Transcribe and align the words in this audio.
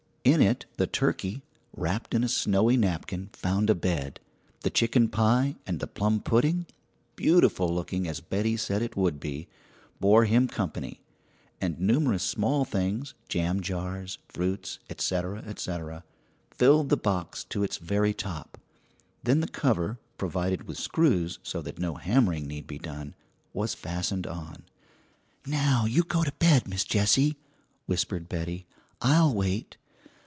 In 0.23 0.39
it 0.39 0.67
the 0.77 0.85
turkey, 0.85 1.41
wrapped 1.75 2.13
in 2.13 2.23
a 2.23 2.27
snowy 2.29 2.77
napkin, 2.77 3.31
found 3.33 3.71
a 3.71 3.73
bed, 3.75 4.19
the 4.59 4.69
chicken 4.69 5.07
pie 5.07 5.55
and 5.65 5.79
the 5.79 5.87
plum 5.87 6.19
pudding 6.21 6.67
beautiful 7.15 7.67
looking 7.73 8.07
as 8.07 8.19
Betty 8.19 8.55
said 8.55 8.83
it 8.83 8.95
would 8.95 9.19
be 9.19 9.47
bore 9.99 10.25
him 10.25 10.47
company; 10.47 11.01
and 11.59 11.79
numerous 11.79 12.21
small 12.21 12.65
things, 12.65 13.15
jam 13.29 13.61
jars, 13.61 14.19
fruits, 14.27 14.77
etc., 14.91 15.39
etc., 15.41 16.03
filled 16.51 16.89
the 16.89 16.97
box 16.97 17.43
to 17.45 17.63
its 17.63 17.77
very 17.77 18.13
top. 18.13 18.59
Then 19.23 19.39
the 19.39 19.47
cover, 19.47 19.97
provided 20.19 20.67
with 20.67 20.77
screws 20.77 21.39
so 21.41 21.63
that 21.63 21.79
no 21.79 21.95
hammering 21.95 22.45
need 22.47 22.67
be 22.67 22.77
done, 22.77 23.15
was 23.53 23.73
fastened 23.73 24.27
on. 24.27 24.65
"Now 25.47 25.85
you 25.85 26.03
go 26.03 26.23
to 26.23 26.31
bed, 26.33 26.67
Miss 26.67 26.83
Jessie," 26.83 27.37
whispered 27.87 28.29
Betty. 28.29 28.67
"I'll 29.01 29.33
wait." 29.33 29.77